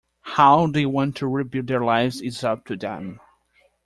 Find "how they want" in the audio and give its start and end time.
0.23-1.15